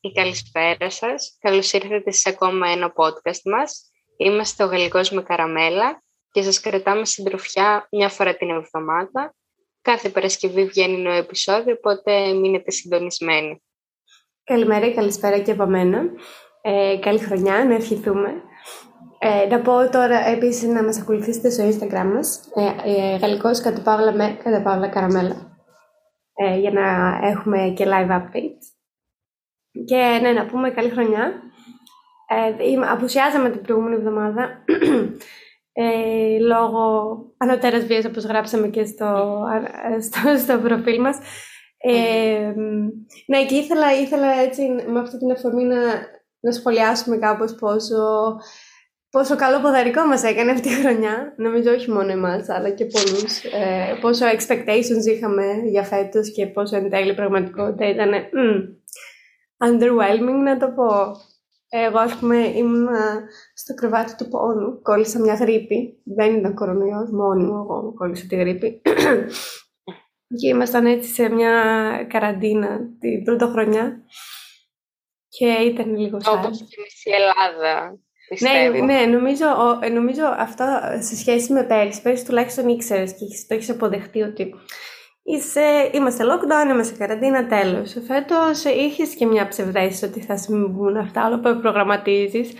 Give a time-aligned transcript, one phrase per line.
[0.00, 1.36] Καλημέρα ή καλησπέρα σας.
[1.40, 3.90] Καλώς ήρθατε σε ακόμα ένα podcast μας.
[4.16, 9.34] Είμαστε ο Γαλλικός με Καραμέλα και σας κρατάμε συντροφιά μια φορά την εβδομάδα.
[9.82, 13.62] Κάθε Παρασκευή βγαίνει νέο επεισόδιο, οπότε μείνετε συντονισμένοι.
[14.44, 16.02] Καλημέρα ή καλησπέρα και από μένα.
[16.62, 18.42] Ε, καλή χρονιά, να ευχηθούμε.
[19.18, 23.82] Ε, να πω τώρα επίσης να μας ακολουθήσετε στο Instagram μας, ε, ε, γαλλικός κατά
[23.82, 25.58] παύλα με κατά παύλα καραμέλα,
[26.34, 28.79] ε, για να έχουμε και live updates.
[29.84, 31.42] Και ναι, να πούμε καλή χρονιά.
[32.28, 34.64] Ε, απουσιάζαμε την προηγούμενη εβδομάδα
[35.72, 39.40] ε, λόγω ανωτέρας βίας όπως γράψαμε και στο,
[40.06, 41.18] στο, στο προφίλ μας.
[41.82, 42.52] Ε,
[43.26, 45.80] ναι, και ήθελα, ήθελα έτσι με αυτή την αφορμή να,
[46.40, 47.96] να σχολιάσουμε κάπως πόσο,
[49.10, 51.34] πόσο καλό ποδαρικό μας έκανε αυτή η χρονιά.
[51.36, 53.44] Νομίζω όχι μόνο εμάς, αλλά και πολλούς.
[53.44, 58.79] Ε, πόσο expectations είχαμε για φέτος και πόσο εν τέλει πραγματικότητα ήταν mm,
[59.64, 61.16] underwhelming να το πω.
[61.72, 62.88] Εγώ, ας πούμε, ήμουν
[63.54, 64.82] στο κρεβάτι του πόνου.
[64.82, 66.00] Κόλλησα μια γρήπη.
[66.04, 68.82] Δεν ήταν κορονοϊός, μόνη μου εγώ κόλλησα τη γρήπη.
[70.38, 71.52] και ήμασταν έτσι σε μια
[72.08, 74.02] καραντίνα την πρώτη χρονιά.
[75.28, 76.38] Και ήταν λίγο σαν.
[76.38, 77.98] Όπως και μισή Ελλάδα.
[78.38, 79.46] Ναι, ναι νομίζω,
[79.92, 80.64] νομίζω αυτό
[81.00, 82.02] σε σχέση με πέρυσι.
[82.02, 84.54] Πέρυσι τουλάχιστον ήξερες και το έχεις αποδεχτεί ότι
[85.22, 87.96] Είσαι, είμαστε lockdown, είμαστε καραντίνα, τέλος.
[88.06, 92.52] Φέτος είχες και μια ψευδέστηση ότι θα συμβούν αυτά, όλα που προγραμματίζεις.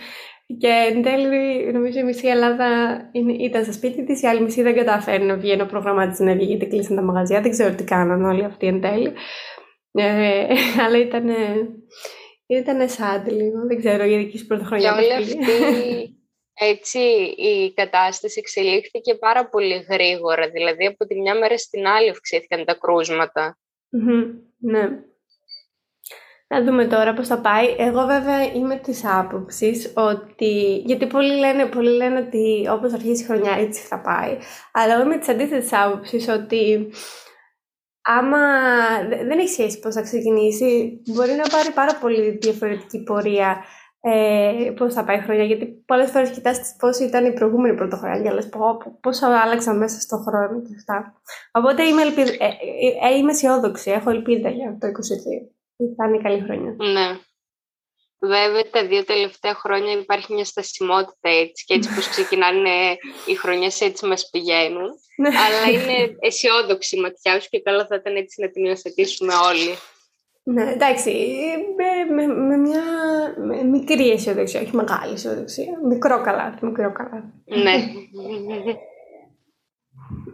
[0.57, 2.99] Και εν τέλει, νομίζω η μισή Ελλάδα
[3.39, 6.45] ήταν στο σπίτι της, η άλλη μισή δεν καταφέρει να βγει, ενώ προγραμμάτιζε να βγει
[6.45, 7.41] γιατί κλείσαν τα μαγαζιά.
[7.41, 9.13] Δεν ξέρω τι κάναν όλοι αυτοί εν τέλει.
[9.91, 10.45] Ε,
[10.85, 11.29] αλλά ήταν.
[12.47, 14.91] Ήταν σαν λίγο, δεν ξέρω, η δική σου πρωτοχρονιά.
[14.91, 15.41] Για όλη αυτή
[16.63, 16.99] έτσι
[17.37, 20.49] η κατάσταση εξελίχθηκε πάρα πολύ γρήγορα.
[20.49, 23.57] Δηλαδή από τη μια μέρα στην άλλη αυξήθηκαν τα κρούσματα.
[24.57, 24.89] ναι.
[26.47, 27.75] Να δούμε τώρα πώς θα πάει.
[27.77, 30.81] Εγώ βέβαια είμαι της άποψης ότι...
[30.85, 34.37] Γιατί πολλοί λένε, πολλοί λένε ότι όπως αρχίσει η χρονιά έτσι θα πάει.
[34.71, 36.91] Αλλά εγώ είμαι της αντίθετης άποψης ότι
[38.01, 38.39] άμα
[39.07, 43.63] δεν έχει σχέση πώς θα ξεκινήσει, μπορεί να πάρει πάρα πολύ διαφορετική πορεία
[44.01, 45.43] ε, πώς θα πάει η χρονιά.
[45.43, 48.49] Γιατί πολλές φορές κοιτάς πώς ήταν η προηγούμενη πρωτοχρονιά και λες
[49.01, 51.21] πόσο άλλαξαν μέσα στον χρόνο και αυτά.
[51.51, 52.27] Οπότε είμαι, ελπιδ...
[52.27, 54.91] ε, ε, ε, είμαι αισιόδοξη, έχω ελπίδα για το 2022.
[55.95, 56.75] Θα είναι καλή χρονιά.
[56.77, 57.19] Ναι.
[58.23, 62.97] Βέβαια, τα δύο τελευταία χρόνια υπάρχει μια στασιμότητα έτσι και έτσι πως ξεκινάνε
[63.27, 64.89] οι χρονιές έτσι μας πηγαίνουν.
[65.17, 65.27] Ναι.
[65.27, 69.77] αλλά είναι αισιόδοξη η ματιά σου και καλό θα ήταν έτσι να την υιοθετήσουμε όλοι.
[70.43, 71.11] Ναι, εντάξει,
[71.77, 72.50] με, με, με μια με
[73.71, 75.79] μικρή αισιοδοξία, όχι μεγάλη αισιοδοξία.
[75.87, 77.31] Μικρό καλάθι, μικρό καλάθι.
[77.45, 77.73] Ναι.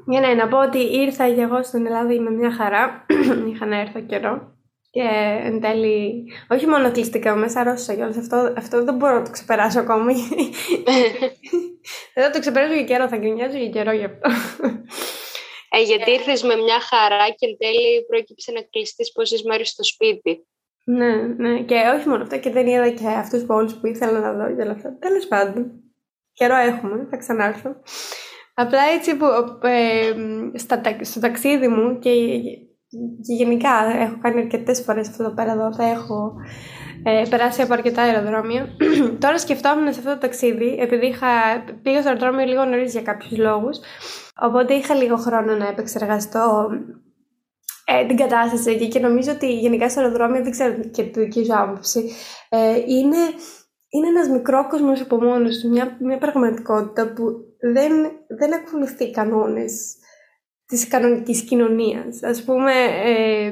[0.08, 3.06] Για ναι, να πω ότι ήρθα και εγώ στην Ελλάδα με μια χαρά.
[3.52, 4.56] Είχα να έρθω καιρό.
[4.90, 5.02] Και
[5.44, 8.18] εν τέλει, όχι μόνο κλειστικά, μέσα αρρώστησα κιόλας.
[8.18, 10.14] Αυτό, αυτό δεν μπορώ να το ξεπεράσω ακόμη.
[12.14, 14.30] δεν θα το ξεπεράσω για καιρό, θα γκρινιάζω για καιρό γι' αυτό.
[15.70, 19.84] Ε, γιατί ήρθες με μια χαρά και εν τέλει πρόκειψε να κλειστείς πόσες μέρες στο
[19.84, 20.48] σπίτι.
[20.90, 21.60] Ναι, ναι.
[21.60, 24.62] Και όχι μόνο αυτό, και δεν είδα και αυτούς όλους που ήθελα να δω και
[24.62, 24.98] όλα αυτά.
[25.00, 25.72] Τέλος πάντων.
[26.34, 27.76] Καιρό έχουμε, θα ξανάρθω.
[28.54, 29.26] Απλά έτσι που
[29.62, 30.14] ε,
[30.58, 32.12] στα, στο ταξίδι μου και,
[33.22, 36.36] και γενικά έχω κάνει αρκετές φορές αυτό εδώ πέρα εδώ, θα έχω
[37.04, 38.68] ε, περάσει από αρκετά αεροδρόμια.
[39.22, 41.28] Τώρα σκεφτόμουν σε αυτό το ταξίδι, επειδή είχα,
[41.82, 43.80] πήγα στο αεροδρόμιο λίγο νωρίς για κάποιους λόγους.
[44.42, 46.70] Οπότε είχα λίγο χρόνο να επεξεργαστώ
[47.90, 51.46] ε, την κατάσταση εκεί και νομίζω ότι γενικά στο αεροδρόμιο, δεν ξέρω και του δική
[51.46, 52.12] σου άποψη,
[52.50, 53.18] ε, είναι,
[53.90, 57.24] είναι ένας μικρό κόσμος από μόνος του, μια, μια πραγματικότητα που
[57.74, 57.92] δεν,
[58.40, 59.96] δεν ακολουθεί κανόνες
[60.66, 62.24] της κανονικής κοινωνίας.
[62.24, 62.72] Ας πούμε,
[63.06, 63.46] ε,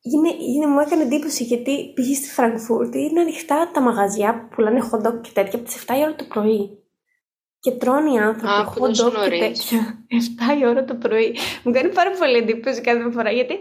[0.00, 4.88] είναι, είναι, μου έκανε εντύπωση γιατί πήγε στη Φραγκφούρτη, είναι ανοιχτά τα μαγαζιά που πουλάνε
[4.90, 6.87] hot dog και τέτοια από τις 7 η ώρα το πρωί.
[7.60, 10.06] Και τρώνε οι άνθρωποι hot dog και τέτοια.
[10.56, 11.36] 7 η ώρα το πρωί.
[11.64, 13.58] Μου κάνει πάρα πολύ εντύπωση κάθε φορά γιατί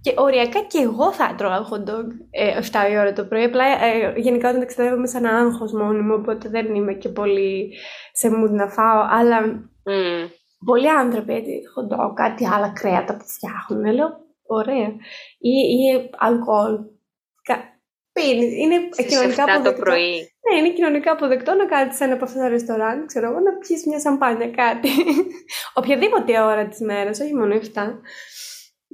[0.00, 2.58] και οριακά και εγώ θα έτρωγα hot dog ε,
[2.88, 3.44] 7 η ώρα το πρωί.
[3.44, 7.72] Απλά ε, γενικά όταν ταξιδεύω είμαι σαν άγχος μόνιμο, οπότε δεν είμαι και πολύ
[8.12, 9.06] σε mood να φάω.
[9.10, 9.40] Αλλά
[9.84, 10.30] mm.
[10.64, 13.94] πολλοί άνθρωποι έτσι, hot dog, κάτι άλλα κρέατα που φτιάχνουν.
[13.94, 14.08] Λέω
[14.46, 14.88] ωραία.
[15.38, 16.78] Ή, ή αλκοόλ.
[18.12, 18.52] Πίνεις.
[18.54, 19.72] Είναι κοινωνικά αποδεκτό.
[19.72, 20.32] το πρωί.
[20.48, 23.52] Ναι, είναι κοινωνικά αποδεκτό να κάτσει σε ένα από αυτά τα ρεστοράν, ξέρω εγώ, να
[23.52, 24.88] πιεις μια σαμπάνια, κάτι.
[25.80, 27.58] Οποιαδήποτε ώρα της μέρας, όχι μόνο 7.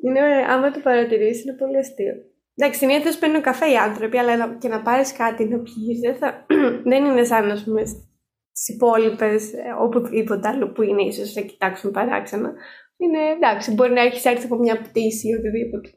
[0.03, 2.15] Είναι, άμα το παρατηρήσεις, είναι πολύ αστείο.
[2.55, 6.47] Εντάξει, συνήθω παίρνουν καφέ οι άνθρωποι, αλλά και να πάρεις κάτι να πιει, δεν, θα...
[6.91, 11.91] δεν είναι σαν να πούμε στις υπόλοιπες, ε, οπουδήποτε άλλο που είναι, ίσως θα κοιτάξουν
[11.91, 12.53] παράξενα.
[12.97, 15.91] Είναι εντάξει, μπορεί να έχεις έρθει από μια πτήση ή οτιδήποτε.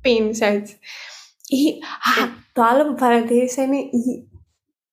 [0.00, 0.78] Πίνεις έτσι.
[1.48, 1.70] Ή,
[2.20, 4.28] α, το άλλο που παρατήρησα είναι οι,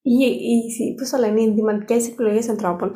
[0.09, 2.95] οι, οι, πώς το λένε, οι ενδυματικές επιλογές ανθρώπων.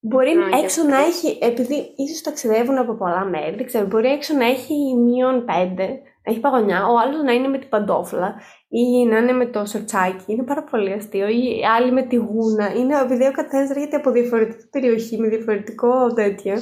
[0.00, 1.10] Μπορεί Α, έξω για να αυτό.
[1.10, 4.74] έχει, επειδή ίσως ταξιδεύουν από πολλά μέρη, δεν ξέρω, μπορεί έξω να έχει
[5.04, 5.86] μείον πέντε,
[6.22, 8.34] να έχει παγωνιά, ο άλλος να είναι με την παντόφλα
[8.68, 12.74] ή να είναι με το σορτσάκι, είναι πάρα πολύ αστείο, ή άλλοι με τη γούνα,
[12.74, 16.54] είναι επειδή ο καθένας έρχεται από διαφορετική περιοχή, με διαφορετικό τέτοιο,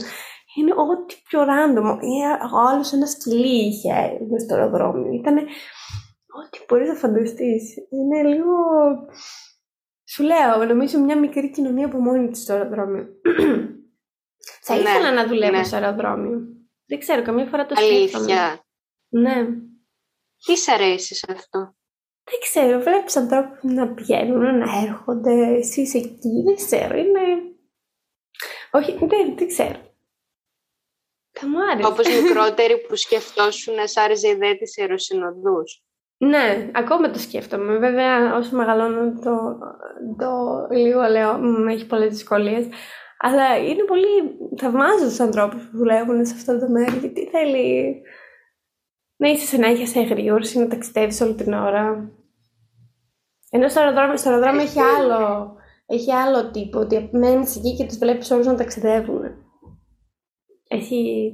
[0.58, 1.98] είναι ό,τι πιο random.
[2.02, 2.14] Ή
[2.54, 3.92] Ο άλλος ένα σκυλί είχε
[4.30, 5.36] μες στο αεροδρόμιο, ήταν
[6.40, 7.64] ό,τι μπορείς να φανταστείς.
[7.90, 8.54] Είναι λίγο...
[10.12, 13.08] Σου λέω, νομίζω μια μικρή κοινωνία από μόνη της στο αεροδρόμιο.
[14.64, 15.64] Θα Ναι, ήθελα να δουλεύω ναι.
[15.64, 16.40] στο αεροδρόμιο.
[16.86, 18.24] Δεν ξέρω, καμία φορά το σκέφτομαι.
[18.24, 18.64] Αλήθεια.
[19.08, 19.46] Ναι.
[20.44, 21.74] Τι σ' αρέσει σε αυτό;
[22.24, 27.20] Δεν ξέρω, βλέπεις ανθρώπους να πηγαίνουν, να έρχονται, εσείς εκεί, δεν ξέρω, είναι...
[28.70, 29.80] Όχι, δεν, δεν ξέρω.
[31.30, 31.88] Θα μου άρεσε.
[31.88, 35.82] Όπως μικρότεροι που σκεφτόσουν να σ' άρεσε η ιδέα της αεροσυνοδούς.
[36.24, 37.76] Ναι, ακόμα το σκέφτομαι.
[37.76, 39.58] Βέβαια, όσο μεγαλώνω το,
[40.18, 40.30] το
[40.70, 42.66] λίγο λέω, «Μμ, έχει πολλές δυσκολίες.
[43.18, 44.06] Αλλά είναι πολύ...
[44.56, 48.02] Θαυμάζω τους ανθρώπους που δουλεύουν σε αυτό το μέρη, γιατί θέλει
[49.16, 52.10] να είσαι σε να έχεις εγρήγορση, να ταξιδεύεις όλη την ώρα.
[53.50, 55.54] Ενώ στο αεροδρόμιο, στο αεροδρόμιο έχει άλλο,
[55.86, 59.22] έχει άλλο τύπο, ότι μένεις εκεί και τους βλέπεις όλους να ταξιδεύουν.
[60.68, 61.32] Έχει...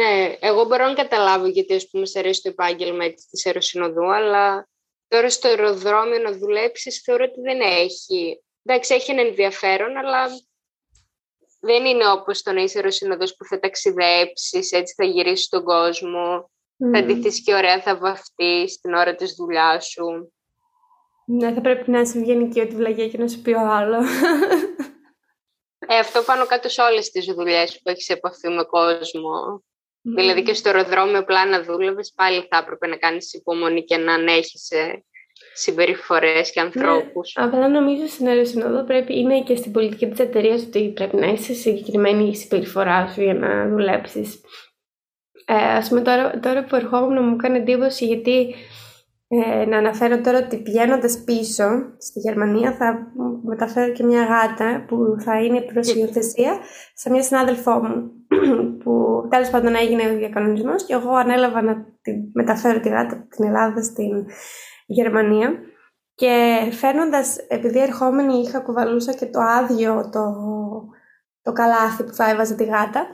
[0.00, 4.12] Ναι, εγώ μπορώ να καταλάβω γιατί ας πούμε σε αρέσει το επάγγελμα έτσι, της αεροσυνοδού,
[4.12, 4.68] αλλά
[5.08, 8.42] τώρα στο αεροδρόμιο να δουλέψεις θεωρώ ότι δεν έχει.
[8.64, 10.26] Εντάξει, έχει ένα ενδιαφέρον, αλλά
[11.60, 16.50] δεν είναι όπως το να είσαι αεροσυνοδός που θα ταξιδέψεις, έτσι θα γυρίσεις τον κόσμο,
[16.92, 17.06] θα Μμ.
[17.06, 20.32] ντυθείς και ωραία θα βαφτείς την ώρα της δουλειάς σου.
[21.24, 24.04] Ναι, θα πρέπει να είσαι ευγενική ότι βλαγιά και να σου πει ο άλλο.
[25.86, 29.62] Ε, αυτό πάνω κάτω σε όλες τις δουλειές που έχεις επαφή με κόσμο.
[30.02, 34.14] Δηλαδή και στο αεροδρόμιο απλά να δούλευες, πάλι θα έπρεπε να κάνεις υπομονή και να
[34.14, 35.04] ανέχεσαι
[35.54, 37.32] συμπεριφορές και ανθρώπους.
[37.36, 41.54] Απλά νομίζω στην αεροσυνόδο πρέπει, είναι και στην πολιτική της εταιρείας ότι πρέπει να είσαι
[41.54, 44.40] συγκεκριμένη η συμπεριφορά σου για να δουλέψεις.
[45.44, 48.54] Ε, ας πούμε τώρα, τώρα που ερχόμουν μου έκανε εντύπωση γιατί
[49.32, 53.12] ε, να αναφέρω τώρα ότι πηγαίνοντας πίσω στη Γερμανία θα
[53.44, 56.58] μεταφέρω και μια γάτα που θα είναι προς υιοθεσία
[56.94, 58.10] σε μια συνάδελφό μου
[58.84, 63.28] που τέλος πάντων έγινε ο διακανονισμός και εγώ ανέλαβα να τη μεταφέρω τη γάτα από
[63.28, 64.26] την Ελλάδα στην
[64.86, 65.54] Γερμανία.
[66.14, 70.34] Και φέρνοντας, επειδή ερχόμενη είχα κουβαλούσα και το άδειο το,
[71.42, 73.06] το καλάθι που θα έβαζε τη γάτα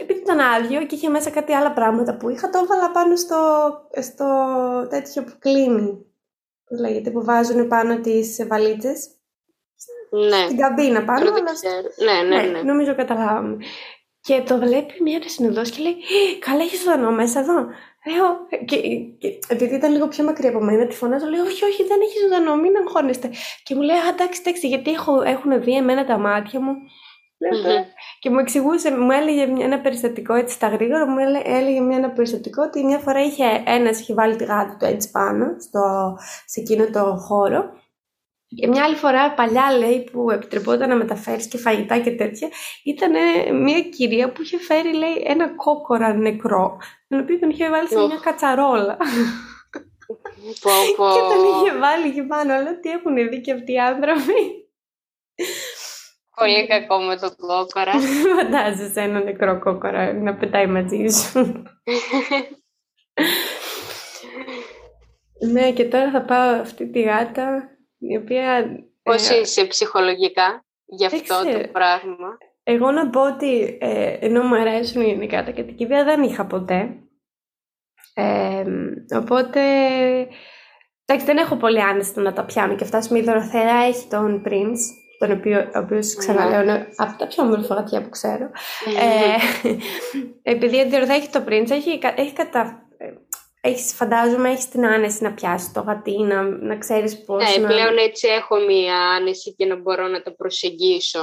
[0.00, 3.38] επειδή ήταν άδειο και είχε μέσα κάτι άλλα πράγματα που είχα, το έβαλα πάνω στο,
[4.00, 4.26] στο
[4.90, 6.06] τέτοιο που κλείνει.
[6.68, 9.08] Πώς λέγεται, που βάζουν πάνω τις βαλίτσες.
[10.10, 11.18] Ναι, Στην καμπίνα πάνω.
[11.18, 11.88] τώρα δεν αλλά ξέρω.
[12.04, 12.62] Ναι, ναι, ναι.
[12.62, 13.56] νομίζω καταλάβαμε.
[14.20, 17.66] Και το βλέπει μια συνοδός και λέει «Ε, Καλά, έχεις ζωντανό μέσα εδώ.
[18.12, 18.26] Λέω,
[18.64, 18.76] και,
[19.18, 22.20] και, επειδή ήταν λίγο πιο μακριά από μένα, τη φωνάζω, λέω: Όχι, όχι, δεν έχεις
[22.20, 23.30] ζωντανό, μην αγχώνεστε.
[23.62, 26.72] Και μου λέει: Α, εντάξει, εντάξει, γιατί έχω, έχουν δει εμένα τα μάτια μου.
[27.40, 27.84] Λέω, Μμμ.
[28.18, 31.96] και μου εξηγούσε, μου έλεγε μια- ένα περιστατικό έτσι στα γρήγορα, μου έλε- έλεγε μια,
[31.96, 36.14] ένα περιστατικό ότι μια φορά είχε ένας είχε βάλει τη γάτα του έτσι πάνω στο,
[36.46, 37.70] σε εκείνο το χώρο
[38.56, 42.48] και μια άλλη φορά παλιά λέει που επιτρεπόταν να μεταφέρεις και φαγητά και τέτοια
[42.84, 46.76] ήταν ε, μια κυρία που είχε φέρει λέει ένα κόκορα νεκρό
[47.08, 48.06] τον οποίο τον είχε βάλει σε Οχ.
[48.06, 48.96] μια κατσαρόλα
[50.60, 51.04] Πω, πω.
[51.14, 54.34] και τον είχε βάλει εκεί πάνω αλλά τι έχουν δει και αυτοί οι άνθρωποι;
[56.38, 57.92] Πολύ κακό με το κόκορα.
[58.36, 61.62] φαντάζεσαι ένα νεκρό κόκορα να πετάει μαζί σου
[65.50, 67.68] ναι και τώρα θα πάω αυτή τη γάτα
[67.98, 68.66] η οποία
[69.02, 71.60] Πώς ε, είσαι ψυχολογικά για Δεν αυτό ξέρω.
[71.60, 76.46] το πράγμα; Εγώ να πω ότι ε, ενώ μου αρέσουν γενικά τα κατοικίδια δεν είχα
[76.46, 76.96] ποτέ.
[78.14, 78.64] Ε,
[79.16, 79.60] οπότε
[81.04, 83.04] εντάξει δεν έχω πολύ άνεση στο να τα πιάνω και αυτά.
[83.08, 84.82] Πούμε, η Δωροθέα έχει τον Prince,
[85.18, 88.50] τον οποίο, ο οποίος ξαναλέω είναι από τα πιο όμορφα γατιά που ξέρω.
[88.84, 89.70] Ε,
[90.42, 92.86] επειδή η Δωροθέα έχει το Prince, έχει, κα- έχει κατα...
[92.96, 93.06] ε,
[93.60, 97.68] Έχεις, φαντάζομαι έχεις την άνεση να πιάσεις το γατί, να, να ξέρεις πώς Ναι, να...
[97.68, 101.18] πλέον έτσι έχω μία άνεση και να μπορώ να το προσεγγίσω.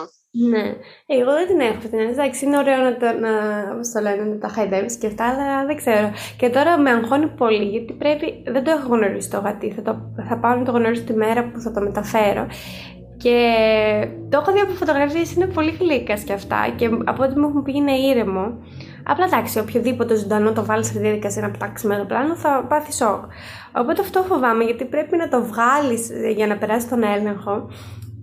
[0.49, 0.59] Ναι.
[1.05, 2.13] Ε, Εγώ δεν την έχω αυτή την έννοια.
[2.13, 3.29] Εντάξει, είναι ωραίο να, τα, να,
[3.75, 6.11] πώς το λένε, να τα χαϊδεύεις και αυτά, αλλά δεν ξέρω.
[6.37, 8.43] Και τώρα με αγχώνει πολύ, γιατί πρέπει.
[8.47, 9.71] Δεν το έχω γνωρίσει το γατί.
[9.71, 12.47] Θα, το, θα πάω να το γνωρίσω τη μέρα που θα το μεταφέρω.
[13.17, 13.37] Και
[14.29, 16.73] το έχω δει από φωτογραφίες, είναι πολύ γλύκας και αυτά.
[16.75, 18.57] Και από ό,τι μου έχουν πει είναι ήρεμο.
[19.03, 22.93] Απλά εντάξει, οποιοδήποτε ζωντανό το βάλει σε διαδικασία να πετάξεις με το πλάνο θα πάθει
[22.93, 23.23] σοκ.
[23.77, 27.67] Οπότε αυτό φοβάμαι, γιατί πρέπει να το βγάλεις για να περάσει τον έλεγχο.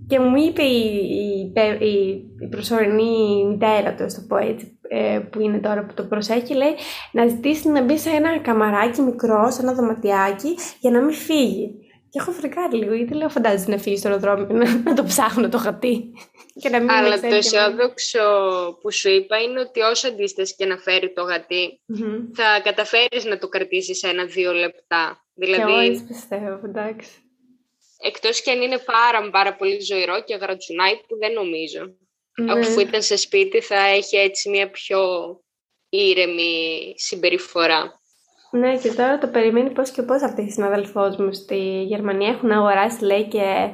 [0.07, 5.19] Και μου είπε η, η, η, η προσωρινή μητέρα του, ας το πω έτσι, ε,
[5.19, 6.73] που είναι τώρα που το προσέχει, λέει
[7.11, 11.75] να ζητήσει να μπει σε ένα καμαράκι μικρό, σε ένα δωματιάκι, για να μην φύγει.
[12.13, 15.49] Και έχω φρικάρει λίγο, γιατί λέω φαντάζεσαι να φύγεις στο αεροδρόμιο να, να το ψάχνω
[15.49, 16.13] το χατί.
[16.61, 18.19] Και να μην Αλλά το αισιόδοξο
[18.81, 21.81] που σου είπα είναι ότι όσο αντίσταση και να φέρει το γατι
[22.33, 25.25] θα καταφέρεις να το κρατήσεις ένα-δύο λεπτά.
[25.33, 27.11] Δηλαδή, και πιστεύω, εντάξει.
[28.05, 31.95] Εκτός και αν είναι πάρα, πάρα πολύ ζωηρό και γρατσουνάει που δεν νομίζω.
[32.35, 32.51] Ναι.
[32.51, 34.99] Αφού ήταν σε σπίτι θα έχει έτσι μια πιο
[35.89, 38.01] ήρεμη συμπεριφορά.
[38.53, 42.51] Ναι, και τώρα το περιμένει πώς και πώς αυτή η συναδελφός μου στη Γερμανία έχουν
[42.51, 43.69] αγοράσει, λέει, και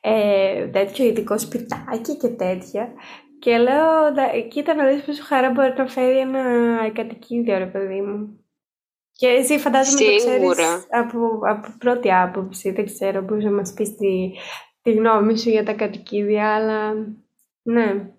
[0.00, 2.92] ε, τέτοιο ειδικό σπιτάκι και τέτοια.
[3.38, 3.88] Και λέω,
[4.48, 6.42] κοίτα να δεις πόσο χαρά μπορεί να φέρει ένα
[6.92, 8.44] κατοικίδιο, ρε παιδί μου.
[9.12, 13.96] Και εσύ φαντάζομαι το ξέρεις από, από πρώτη άποψη, δεν ξέρω, μπορείς να μας πεις
[13.96, 14.32] τη,
[14.82, 16.92] τη γνώμη σου για τα κατοικίδια, αλλά
[17.62, 18.10] ναι.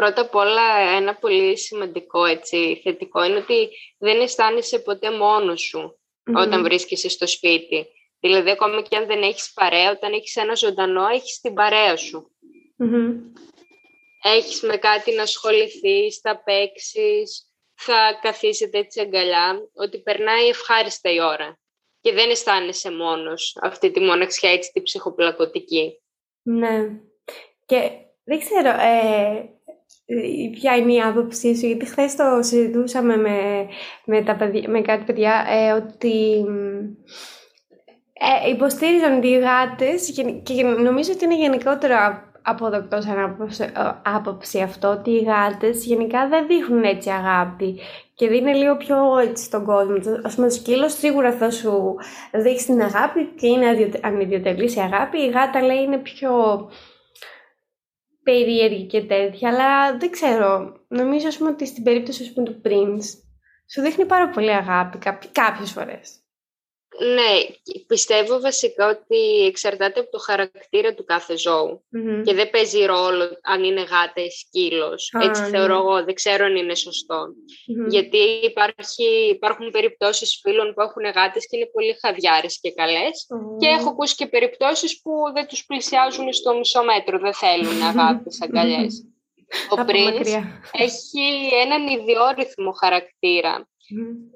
[0.00, 5.98] Πρώτα απ' όλα ένα πολύ σημαντικό έτσι, θετικό είναι ότι δεν αισθάνεσαι ποτέ μόνος σου
[6.34, 7.86] όταν βρίσκεσαι στο σπίτι.
[8.20, 12.36] Δηλαδή ακόμα και αν δεν έχεις παρέα, όταν έχεις ένα ζωντανό, έχεις την παρέα σου.
[14.22, 21.20] Έχεις με κάτι να ασχοληθείς, θα παίξεις, θα καθίσετε έτσι αγκαλιά, ότι περνάει ευχάριστα η
[21.20, 21.58] ώρα.
[22.00, 26.02] Και δεν αισθάνεσαι μόνος αυτή τη μοναξιά, έτσι τη ψυχοπλακωτική.
[26.42, 27.00] Ναι.
[27.66, 27.90] Και
[28.24, 29.00] δεν ξέρω, ε,
[29.38, 29.55] ε,
[30.52, 33.66] ποια είναι η άποψή σου, γιατί χθες το συζητούσαμε με,
[34.04, 36.44] με, τα παιδιά, με κάτι παιδιά ε, ότι
[38.12, 40.10] ε, υποστήριζαν οι γάτες
[40.42, 41.96] και νομίζω ότι είναι γενικότερο
[42.42, 43.36] αποδοκτό σαν
[44.02, 47.78] άποψη αυτό ότι οι γάτες γενικά δεν δείχνουν έτσι αγάπη
[48.14, 49.94] και δίνει λίγο πιο έτσι στον κόσμο.
[50.22, 51.94] Α πούμε, το σκύλος σίγουρα θα σου
[52.32, 55.18] δείξει την αγάπη και είναι ανιδιοτελής η αγάπη.
[55.18, 56.30] Η γάτα λέει είναι πιο
[58.26, 60.76] περίεργη και τέτοια, αλλά δεν ξέρω.
[60.88, 63.04] Νομίζω πούμε, ότι στην περίπτωση πούμε, του Prince
[63.72, 64.98] σου δείχνει πάρα πολύ αγάπη
[65.32, 66.20] κάποιες φορές.
[66.98, 71.34] Ναι, πιστεύω βασικά ότι εξαρτάται από το χαρακτήρα του κάθε
[72.24, 75.12] και δεν παίζει ρόλο αν είναι γάτα ή σκύλος.
[75.20, 75.48] Έτσι ναι.
[75.48, 76.74] θεωρώ εγώ, δεν ξέρω αν είναι
[77.88, 83.26] Γιατί υπάρχει, υπάρχουν περιπτώσεις φίλων που έχουν γάτες και είναι πολύ χαδιάρες και καλές.
[83.58, 88.42] Και έχω ακούσει και περιπτώσεις που δεν τους πλησιάζουν στο μισό μέτρο, δεν θέλουν αγάπες,
[88.42, 89.06] αγκαλιές.
[89.70, 93.68] Ο Prince έχει έναν ιδιόρυθμο χαρακτήρα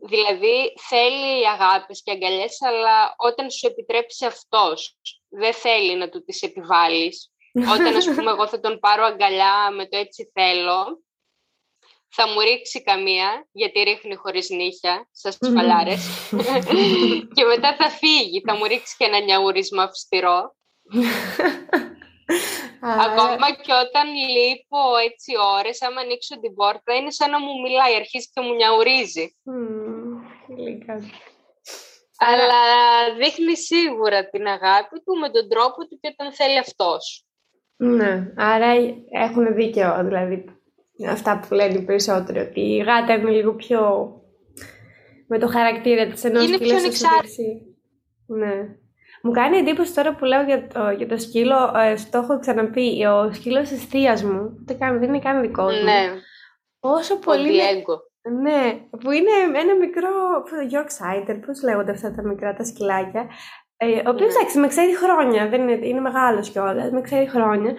[0.09, 6.43] Δηλαδή θέλει αγάπες και αγκαλιές, αλλά όταν σου επιτρέψει αυτός, δεν θέλει να του τις
[6.43, 7.31] επιβάλλεις.
[7.75, 11.03] όταν, ας πούμε, εγώ θα τον πάρω αγκαλιά με το έτσι θέλω,
[12.09, 16.31] θα μου ρίξει καμία, γιατί ρίχνει χωρίς νύχια, σας φαλάρες.
[17.35, 20.57] και μετά θα φύγει, θα μου ρίξει και ένα νιαούρισμα αυστηρό.
[23.07, 27.95] Ακόμα και όταν λείπω έτσι ώρες, άμα ανοίξω την πόρτα, είναι σαν να μου μιλάει,
[27.95, 29.27] αρχίζει και μου νιαουρίζει.
[32.29, 32.63] Αλλά
[33.19, 37.25] δείχνει σίγουρα την αγάπη του με τον τρόπο του και όταν θέλει αυτός.
[37.77, 38.67] Ναι, άρα
[39.11, 40.45] έχουν δίκαιο, δηλαδή,
[41.09, 43.81] αυτά που λένε περισσότερο, ότι η γάτα είναι λίγο πιο
[45.27, 46.77] με το χαρακτήρα της, ενώ είναι πιο
[48.27, 48.80] Ναι.
[49.23, 53.05] Μου κάνει εντύπωση τώρα που λέω για το, για το σκύλο, ε, το έχω ξαναπεί,
[53.05, 55.85] ο σκύλος της θείας μου, δεν, δεν είναι καν δικό μου.
[55.85, 56.09] Ναι.
[56.81, 57.63] Όσο πολύ...
[58.43, 60.09] Ναι, που είναι ένα μικρό
[60.73, 63.27] Yorkshire, πώς λέγονται αυτά τα μικρά τα σκυλάκια,
[63.77, 64.35] ε, ο οποίος ναι.
[64.35, 67.75] εντάξει με ξέρει χρόνια, δεν είναι, είναι μεγάλος κιόλας, με ξέρει χρόνια,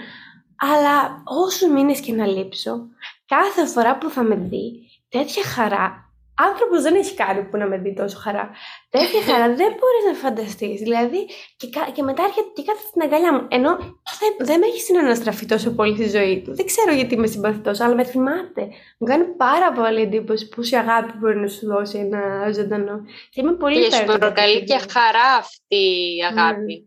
[0.58, 2.88] αλλά όσους μήνες και να λείψω,
[3.26, 6.11] κάθε φορά που θα με δει, τέτοια χαρά
[6.48, 8.50] άνθρωπος δεν έχει κάνει που να με δει τόσο χαρά.
[8.90, 10.80] Τέτοια χαρά δεν μπορείς να φανταστείς.
[10.82, 11.26] Δηλαδή,
[11.58, 13.48] και, και μετά έρχεται και κάθεται στην αγκαλιά μου.
[13.50, 13.78] Ενώ
[14.20, 16.56] δεν, δεν με έχει συναναστραφεί τόσο πολύ στη ζωή του.
[16.56, 18.62] Δεν ξέρω γιατί με συμπαθεί τόσο, αλλά με θυμάται.
[18.98, 23.06] Μου κάνει πάρα πολύ εντύπωση πόση αγάπη μπορεί να σου δώσει ένα ζωντανό.
[23.30, 25.76] Και είμαι πολύ Και σου προκαλεί και χαρά αυτή
[26.18, 26.86] η αγάπη.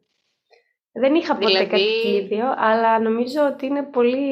[0.92, 1.68] Δεν είχα ποτέ δηλαδή...
[1.68, 4.26] κάτι ίδιο, αλλά νομίζω ότι είναι πολύ,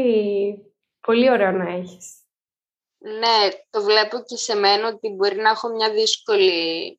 [1.06, 2.21] πολύ ωραίο να έχεις.
[3.02, 6.98] Ναι, το βλέπω και σε μένα ότι μπορεί να έχω μια δύσκολη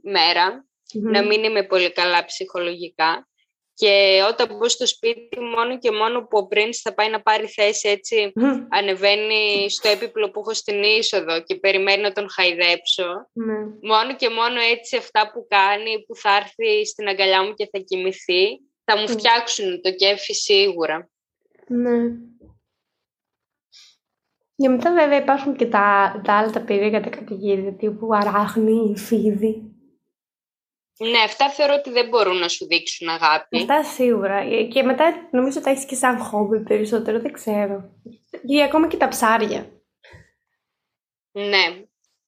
[0.91, 3.27] να μην είμαι πολύ καλά ψυχολογικά.
[3.75, 7.48] Και όταν μπω στο σπίτι, μόνο και μόνο που ο Prince θα πάει να πάρει
[7.48, 8.33] θέση έτσι,
[8.69, 13.29] ανεβαίνει στο έπιπλο που έχω στην είσοδο και περιμένει να τον χαϊδέψω.
[13.33, 13.57] Ναι.
[13.81, 17.79] Μόνο και μόνο έτσι αυτά που κάνει, που θα έρθει στην αγκαλιά μου και θα
[17.79, 21.10] κοιμηθεί, θα μου φτιάξουν το κέφι σίγουρα.
[21.67, 22.00] Ναι.
[24.55, 29.67] Και μετά βέβαια υπάρχουν και τα, τα άλλα τα περίεργα τα κατηγορία, τύπου αράχνη, φίδι.
[31.00, 33.57] Ναι, αυτά θεωρώ ότι δεν μπορούν να σου δείξουν αγάπη.
[33.57, 34.65] Αυτά σίγουρα.
[34.67, 37.91] Και μετά νομίζω ότι τα έχεις και σαν χόμπι περισσότερο, δεν ξέρω.
[38.45, 39.81] Ή ακόμα και τα ψάρια.
[41.31, 41.86] Ναι.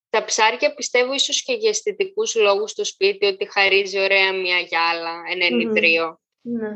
[0.10, 5.22] Τα ψάρια πιστεύω ίσως και για αισθητικούς λόγους στο σπίτι ότι χαρίζει ωραία μια γυάλα,
[5.32, 6.20] ένα ενιδρίο.
[6.41, 6.70] Ναι.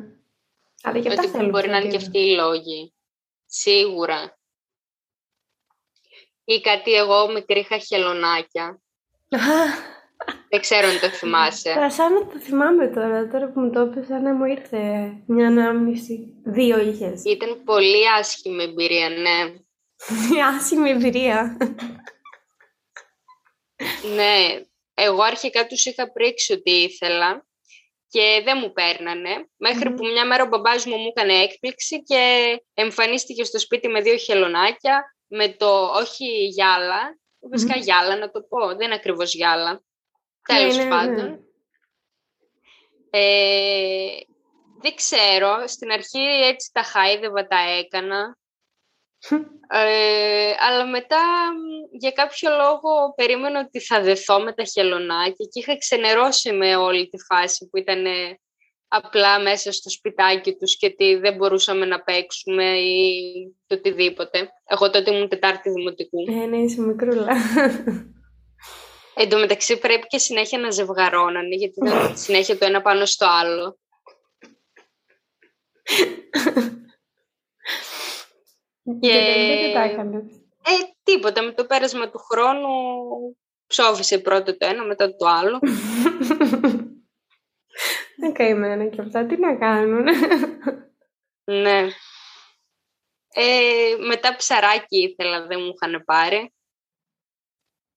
[0.84, 2.06] Αλλά και αυτά Ότι θέλουν μπορεί να είναι και φροντίδα.
[2.06, 2.94] αυτοί οι λόγοι.
[3.46, 4.39] Σίγουρα.
[6.50, 8.82] Ή κάτι εγώ μικρή είχα χελωνάκια.
[10.50, 11.74] Δεν ξέρω αν το θυμάσαι.
[11.74, 15.12] Τώρα σαν να το θυμάμαι τώρα, τώρα που μου το είπες, σαν να μου ήρθε
[15.26, 16.34] μια ανάμνηση.
[16.44, 17.24] Δύο είχες.
[17.26, 19.54] Ήταν πολύ άσχημη εμπειρία, ναι.
[20.30, 21.58] Μια άσχημη εμπειρία.
[24.16, 24.62] Ναι,
[24.94, 27.46] εγώ αρχικά τους είχα πρίξει ότι ήθελα
[28.10, 29.50] και δεν μου παίρνανε.
[29.58, 29.96] Μέχρι Μμμ.
[29.96, 32.22] που μια μέρα ο μπαμπάς μου μου έκανε έκπληξη και
[32.74, 37.20] εμφανίστηκε στο σπίτι με δύο χελωνάκια, με το όχι γυάλα,
[37.52, 37.82] βασικά Μμμ.
[37.82, 39.72] γυάλα να το πω, δεν είναι ακριβώς γυάλα.
[39.72, 40.90] Ναι, Τέλος ναι, ναι.
[40.90, 41.44] πάντων.
[43.10, 44.08] Ε,
[44.82, 48.38] δεν ξέρω, στην αρχή έτσι τα χάιδευα, τα έκανα.
[49.72, 51.22] Ε, αλλά μετά
[51.54, 56.76] μ, για κάποιο λόγο περίμενα ότι θα δεθώ με τα χελωνάκια και είχα ξενερώσει με
[56.76, 58.40] όλη τη φάση που ήταν ε,
[58.88, 63.14] απλά μέσα στο σπιτάκι τους και ότι δεν μπορούσαμε να παίξουμε ή
[63.68, 64.50] το οτιδήποτε.
[64.66, 66.18] Εγώ τότε ήμουν τετάρτη δημοτικού.
[66.30, 67.28] Ε, ναι, είσαι μικρούλα.
[69.16, 73.26] Εν τω μεταξύ πρέπει και συνέχεια να ζευγαρώνανε γιατί ήταν συνέχεια το ένα πάνω στο
[73.30, 73.78] άλλο.
[79.00, 80.24] Και τελικά δεν τα έκανες.
[80.66, 80.72] Ε,
[81.04, 81.42] τίποτα.
[81.42, 82.70] Με το πέρασμα του χρόνου
[83.68, 85.60] ψόφισε πρώτο το ένα, μετά το άλλο.
[88.18, 90.04] Δεν καημένα και αυτά, τι να κάνουν.
[91.44, 91.88] ναι.
[93.34, 96.54] Ε, μετά ψαράκι ήθελα, δεν μου είχαν πάρει.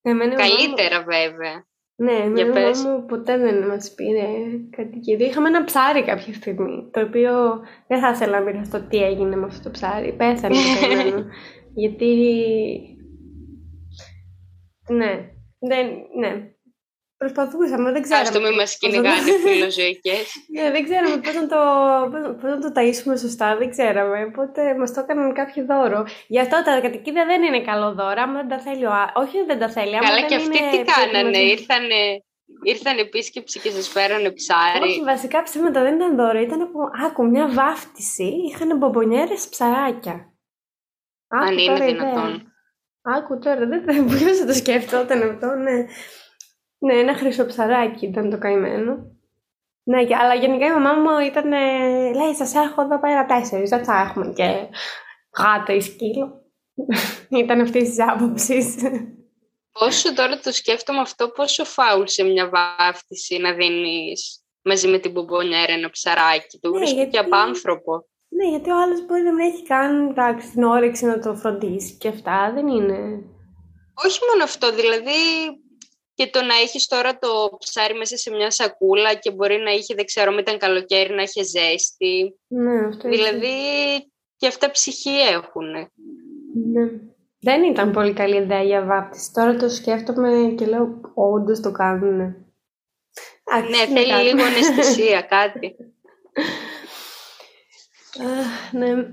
[0.03, 1.67] Εμένα η μαμά μου- Καλύτερα βέβαια.
[2.03, 2.83] Ναι, Για εμένα η πες.
[2.83, 4.27] μαμά μου ποτέ δεν μας πήρε
[4.71, 5.27] κατοικίδιο.
[5.27, 7.33] Είχαμε ένα ψάρι κάποια στιγμή, το οποίο
[7.87, 10.13] δεν θα ήθελα να μοιραστώ τι έγινε με αυτό το ψάρι.
[10.13, 11.25] Πέθανε το καημένο.
[11.83, 12.07] Γιατί...
[14.89, 15.87] Ναι, δεν,
[16.19, 16.52] ναι.
[17.23, 18.29] Προσπαθούσαμε, δεν ξέραμε.
[18.29, 20.25] Ας το μην τι- μας πώς να το- κυνηγάνε φιλοζωικές.
[20.57, 21.61] Ναι, δεν ξέραμε πώς να, το,
[22.13, 24.19] πώς- πώς να το ταΐσουμε σωστά, δεν ξέραμε.
[24.31, 26.01] Οπότε μας το έκαναν κάποιο δώρο.
[26.35, 29.13] Γι' αυτό τα κατοικίδια δεν είναι καλό δώρο, άμα δεν τα θέλει ο α...
[29.23, 31.51] Όχι, δεν τα θέλει, άμα Καλά δεν και αυτοί είναι τι κάνανε, προετοιμασμένοι.
[31.51, 32.01] ήρθανε,
[32.73, 34.83] ήρθαν επίσκεψη και σας φέρανε ψάρι.
[34.89, 36.39] Όχι, βασικά ψέματα δεν ήταν δώρο.
[36.41, 38.29] Ήταν από, άκου, μια βάφτιση.
[38.49, 40.17] Είχαν μπομπονιέρες ψαράκια.
[41.29, 41.95] Άκου Αν είναι τώρα ιδέα.
[42.11, 42.47] δυνατόν.
[43.17, 45.77] Άκου τώρα, δεν θα ποιος θα το σκέφτονταν αυτό, ναι.
[46.85, 49.07] Ναι, ένα χρυσό ψαράκι ήταν το καημένο.
[49.85, 53.71] Ναι, και- αλλά γενικά η μαμά μου ήταν, ε, λέει, σας έχω εδώ πέρα τέσσερις,
[53.71, 54.69] δεν θα έχουμε και
[55.39, 56.43] γάτα ή σκύλο.
[57.43, 58.75] ήταν αυτή της άποψης.
[59.73, 65.11] Όσο τώρα το σκέφτομαι αυτό, πόσο φάουλ σε μια βάφτιση να δίνεις μαζί με την
[65.11, 66.59] μπομπονιέρα ένα ψαράκι.
[66.61, 68.07] Το Ναι, βρίσκω γιατί- και απάνθρωπο.
[68.29, 71.97] ναι, γιατί ο άλλος μπορεί να μην έχει καν εντάξει, την όρεξη να το φροντίσει
[71.97, 72.99] και αυτά, δεν είναι...
[74.05, 75.13] Όχι μόνο αυτό, δηλαδή
[76.15, 79.95] και το να έχεις τώρα το ψάρι μέσα σε μια σακούλα και μπορεί να είχε,
[79.95, 82.39] δεν ξέρω, ήταν καλοκαίρι, να είχε ζέστη.
[82.47, 83.23] Ναι, αυτό ισχύει.
[83.25, 83.57] Δηλαδή
[84.37, 85.71] και αυτά ψυχή έχουν.
[86.73, 86.91] Ναι.
[87.41, 89.33] Δεν ήταν πολύ καλή ιδέα για βάπτιση.
[89.33, 92.17] Τώρα το σκέφτομαι και λέω, όντως το κάνουν.
[93.69, 95.77] Ναι, θέλει λίγο αναισθησία, κάτι.
[98.73, 98.93] ναι.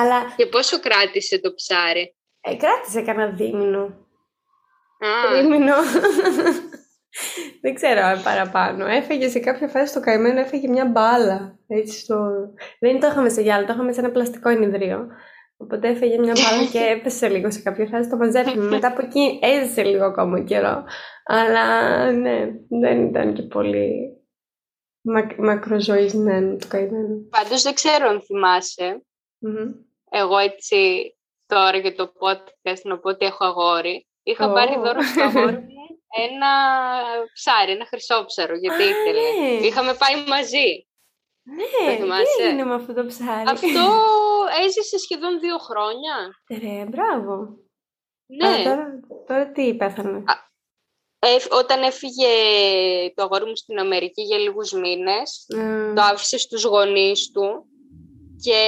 [0.00, 4.07] Αλλά Και πόσο κράτησε το ψάρι; ε, κράτησε κανένα δίμηνο.
[4.98, 5.74] Α, Δίμηνο.
[7.62, 8.86] Δεν ξέρω αν παραπάνω.
[8.86, 11.58] Έφεγε σε κάποια φάση στο καημένο, έφεγε μια μπάλα.
[11.66, 12.28] Έτσι στο...
[12.80, 15.06] Δεν το είχαμε σε γυάλα, το είχαμε σε ένα πλαστικό ενιδρίο.
[15.56, 18.64] Οπότε έφεγε μια μπάλα και έπεσε λίγο σε κάποια φάση, το μαζέψαμε.
[18.68, 20.84] Μετά από εκεί έζησε λίγο ακόμα καιρό.
[21.24, 22.48] Αλλά ναι,
[22.80, 24.12] δεν ήταν και πολύ
[25.00, 27.16] μακ- μακροζωισμένο το καημένο.
[27.30, 29.02] πάντως δεν ξέρω αν θυμάσαι.
[29.38, 29.72] Μμμ.
[30.10, 30.76] Εγώ έτσι
[31.46, 34.07] τώρα για το podcast να πω ότι έχω αγόρι.
[34.28, 34.52] Είχα Ω.
[34.52, 35.66] πάρει δώρο στο αγόρι μου
[36.28, 36.48] ένα
[37.32, 39.20] ψάρι, ένα χρυσόψαρο, γιατί Α, ήθελε.
[39.40, 39.66] ναι.
[39.66, 40.86] Είχαμε πάει μαζί.
[41.42, 43.94] Ναι, τι θυμάσαι; έγινε με αυτό το ψάρι; Αυτό
[44.64, 46.14] έζησε σχεδόν δύο χρόνια.
[46.62, 47.56] Ρε, μπράβο.
[48.26, 48.48] Ναι.
[48.48, 50.24] Α, τώρα, τώρα τι πέθανε;
[51.18, 52.28] Έφ- όταν έφυγε
[53.14, 57.66] το αγόρι μου στην Αμερική για λίγους μήνες, Ε, το άφησε στους γονείς του
[58.42, 58.60] και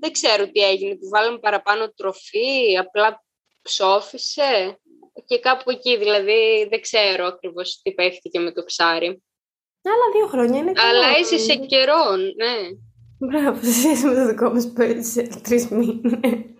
[0.00, 0.94] δεν ξέρω τι έγινε.
[0.94, 3.24] Του βάλαμε παραπάνω τροφή, απλά
[3.62, 4.80] ψόφισε;
[5.26, 9.22] Και κάπου εκεί, δηλαδή δεν ξέρω ακριβώς τι παίχτηκε με το ψάρι.
[9.82, 10.88] Άλλα δύο χρόνια είναι καλό.
[10.88, 12.56] Αλλά έζησε καιρό, ναι.
[13.18, 16.50] Μπράβο, σε σχέση με το δικό μας που έζησε τρεις μήνες.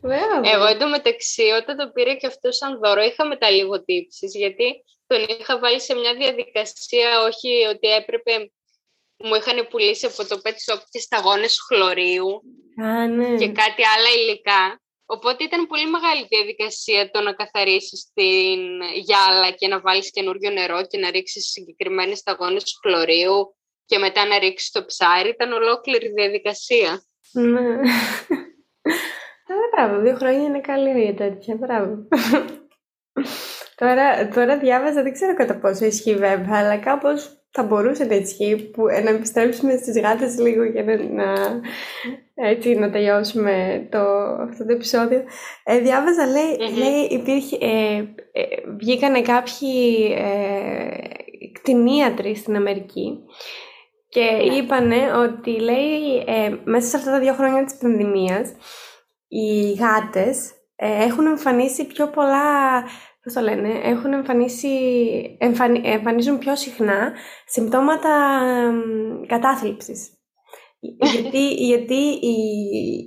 [0.00, 0.40] Μπράβο.
[0.54, 5.26] Εγώ εντωμεταξύ όταν το πήρε και αυτό σαν δώρο είχα μετά λίγο τύψεις γιατί τον
[5.38, 8.52] είχα βάλει σε μια διαδικασία όχι ότι έπρεπε
[9.16, 12.42] μου είχαν πουλήσει από το pet shop και σταγόνες χλωρίου
[12.84, 13.36] Α, ναι.
[13.36, 18.60] και κάτι άλλα υλικά Οπότε ήταν πολύ μεγάλη διαδικασία το να καθαρίσεις την
[18.94, 24.38] γυάλα και να βάλεις καινούριο νερό και να ρίξεις συγκεκριμένες σταγόνες χλωρίου και μετά να
[24.38, 25.28] ρίξεις το ψάρι.
[25.28, 27.02] Ήταν ολόκληρη διαδικασία.
[27.32, 27.60] Ναι.
[29.48, 31.54] Αλλά μπράβο, δύο χρόνια είναι καλή για τέτοια.
[31.54, 32.08] Μπράβο.
[33.80, 38.56] τώρα, τώρα διάβαζα, δεν ξέρω κατά πόσο ισχύει βέβαια, αλλά κάπως θα μπορούσε να ισχύει
[38.56, 41.60] που, ε, να επιστρέψουμε στις γάτες λίγο για να, να,
[42.34, 43.98] έτσι, να τελειώσουμε το,
[44.42, 45.24] αυτό το επεισόδιο.
[45.64, 47.96] Ε, διάβαζα, λέει, λέει υπήρχε, ε,
[48.32, 48.44] ε,
[48.78, 53.18] βγήκανε κάποιοι ε, κτηνίατροι στην Αμερική
[54.08, 54.54] και ναι.
[54.54, 58.52] είπανε ότι λέει ε, μέσα σε αυτά τα δύο χρόνια της πανδημίας
[59.28, 62.82] οι γάτες ε, έχουν εμφανίσει πιο πολλά
[63.26, 64.68] πώς το λένε, έχουν εμφανίσει,
[65.82, 67.12] εμφανίζουν πιο συχνά
[67.46, 68.40] συμπτώματα
[69.26, 70.10] κατάθλιψης.
[71.12, 72.36] γιατί γιατί οι,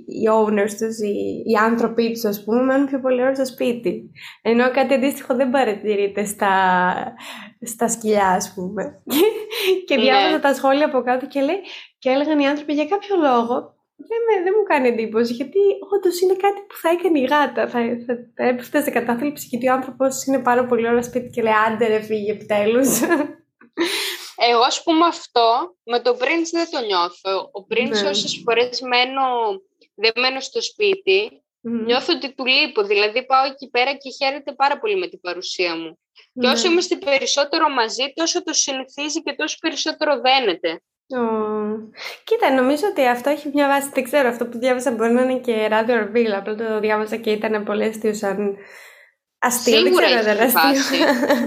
[0.06, 4.10] οι owners τους, οι, οι άνθρωποι τους, ας πούμε, μένουν πιο πολύ ώρα στο σπίτι.
[4.42, 6.52] Ενώ κάτι αντίστοιχο δεν παρατηρείται στα,
[7.60, 9.02] στα σκυλιά, ας πούμε.
[9.86, 10.02] και ναι.
[10.02, 11.60] διάβαζα τα σχόλια από κάτω και, λέει,
[11.98, 15.58] και έλεγαν οι άνθρωποι για κάποιο λόγο δεν, δεν μου κάνει εντύπωση, γιατί
[15.94, 17.68] όντως είναι κάτι που θα έκανε η γάτα.
[17.68, 21.42] Θα, θα, θα έπεφτε σε κατάθλιψη, γιατί ο άνθρωπος είναι πάρα πολύ ώρα σπίτι και
[21.42, 23.00] λέει άντε ρε φύγει επιτέλους.
[24.50, 27.50] Εγώ, ας πούμε, αυτό με το Prince δεν το νιώθω.
[27.52, 28.08] Ο Prince, ναι.
[28.08, 29.22] όσες φορές μένω,
[29.94, 31.84] δεν μένω στο σπίτι, mm.
[31.84, 32.82] νιώθω ότι του λείπω.
[32.82, 35.98] Δηλαδή, πάω εκεί πέρα και χαίρεται πάρα πολύ με την παρουσία μου.
[36.40, 36.72] Και όσο ναι.
[36.72, 40.82] είμαστε περισσότερο μαζί, τόσο το συνηθίζει και τόσο περισσότερο δένεται.
[42.24, 43.90] Κοίτα, νομίζω ότι αυτό έχει μια βάση.
[43.94, 46.30] Δεν ξέρω, αυτό που διάβασα μπορεί να είναι και Radio Reveal.
[46.36, 48.56] Απλά το διάβασα και ήταν πολύ αστείο σαν
[49.38, 49.78] αστείο.
[49.78, 50.96] Σίγουρα δεν ξέρω, έχει βάση.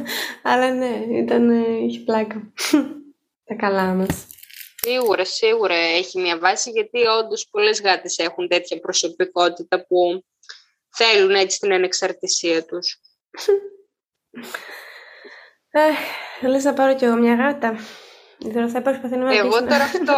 [0.52, 1.50] Αλλά ναι, ήταν,
[1.86, 2.54] είχε πλάκα.
[3.46, 4.28] Τα καλά μας.
[4.76, 10.24] Σίγουρα, σίγουρα έχει μια βάση γιατί όντως πολλές γάτες έχουν τέτοια προσωπικότητα που
[10.90, 13.00] θέλουν έτσι την ανεξαρτησία τους.
[16.42, 17.76] ε, λες να πάρω κι εγώ μια γάτα.
[18.54, 18.82] Τώρα θα
[19.32, 20.14] Εγώ τώρα αυτό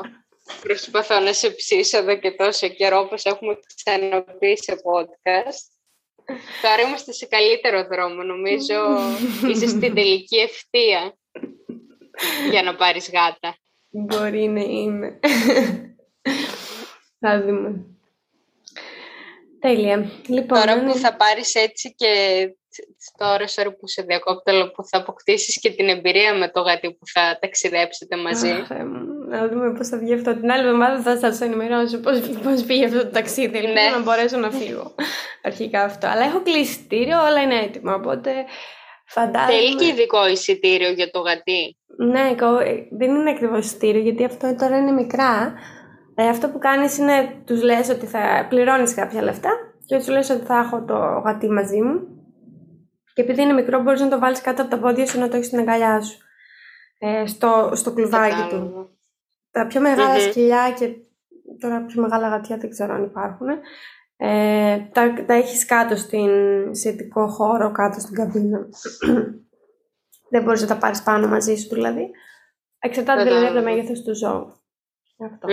[0.62, 5.78] προσπαθώ να σε ψήσω εδώ και τόσο καιρό, όπως έχουμε ξαναπεί σε podcast.
[6.62, 8.74] Τώρα είμαστε σε καλύτερο δρόμο, νομίζω
[9.50, 11.16] είσαι στην τελική ευθεία
[12.50, 13.56] για να πάρεις γάτα.
[13.90, 15.18] Μπορεί να είμαι.
[17.20, 17.84] θα δούμε.
[19.60, 20.10] Τέλεια.
[20.26, 22.08] Λοιπόν, τώρα που θα πάρεις έτσι και
[23.16, 27.06] τώρα, sorry που σε διακόπτω, που θα αποκτήσεις και την εμπειρία με το γάτι που
[27.06, 28.50] θα ταξιδέψετε μαζί.
[28.50, 28.68] Αχ,
[29.28, 30.34] να δούμε πώς θα βγει αυτό.
[30.34, 33.58] Την άλλη εβδομάδα θα σας ενημερώσω πώς, πώς πήγε αυτό το ταξίδι.
[33.58, 33.96] Ελπίζω ναι.
[33.96, 34.94] να μπορέσω να φύγω.
[35.42, 36.06] Αρχικά αυτό.
[36.06, 38.30] Αλλά έχω κλείσει εισιτήριο, όλα είναι έτοιμα, οπότε
[39.06, 39.52] φαντάζομαι...
[39.52, 41.76] Θέλει και ειδικό εισιτήριο για το γατί.
[41.96, 42.34] Ναι,
[42.90, 45.54] δεν είναι ακριβώς εισιτήριο, γιατί αυτό τώρα είναι μικρά.
[46.14, 49.50] Ε, αυτό που κάνεις είναι, τους λες ότι θα πληρώνεις κάποια λεφτά
[49.86, 52.19] και τους λες ότι θα έχω το γατί μαζί μου
[53.20, 55.36] και επειδή είναι μικρό μπορείς να το βάλεις κάτω από τα πόδια σου να το
[55.36, 56.18] έχεις στην αγκαλιά σου
[56.98, 58.88] ε, στο, στο κλουβάκι του.
[59.50, 60.94] Τα πιο μεγαλα σκυλιά και
[61.60, 63.48] τώρα πιο μεγάλα γατιά δεν ξέρω αν υπάρχουν
[64.16, 66.28] ε, τα, τα έχεις κάτω στην,
[66.74, 68.68] σε ειδικό χώρο κάτω στην καμπίνα.
[70.30, 72.10] δεν μπορείς να τα πάρεις πάνω μαζί σου δηλαδή.
[72.78, 74.59] Εξαρτάται δηλαδή από το μέγεθος του ζώου.
[75.24, 75.48] Αυτό.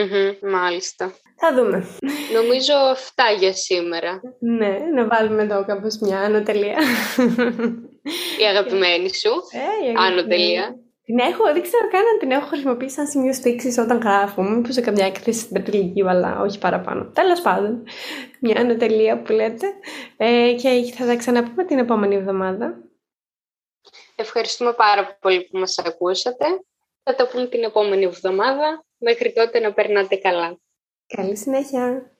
[0.47, 1.13] μάλιστα.
[1.35, 1.85] Θα δούμε.
[2.33, 4.21] Νομίζω αυτά για σήμερα.
[4.39, 6.77] ναι, να βάλουμε εδώ κάπως μια ανωτελεία.
[8.41, 9.29] η αγαπημένη σου.
[9.51, 10.75] Ε, η ανωτελεία.
[11.03, 14.41] Την έχω, δεν ξέρω καν αν την έχω χρησιμοποιήσει σαν σημείο στήξης όταν γράφω.
[14.41, 17.11] Μήπω σε καμιά έκθεση στην τετριλική, αλλά όχι παραπάνω.
[17.13, 17.83] Τέλος πάντων,
[18.39, 19.67] μια ανωτελεία που λέτε.
[20.17, 22.83] Ε, και θα τα ξαναπούμε την επόμενη εβδομάδα.
[24.15, 26.45] Ευχαριστούμε πάρα πολύ που μας ακούσατε.
[27.03, 28.85] Θα τα πούμε την επόμενη εβδομάδα.
[28.97, 30.59] Μέχρι τότε να περνάτε καλά.
[31.07, 32.16] Καλή συνέχεια.